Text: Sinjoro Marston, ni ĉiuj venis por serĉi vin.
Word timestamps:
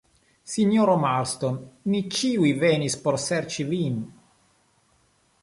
Sinjoro 0.51 0.95
Marston, 1.03 1.59
ni 1.91 2.01
ĉiuj 2.15 2.55
venis 2.65 2.97
por 3.05 3.19
serĉi 3.27 3.67
vin. 3.71 4.03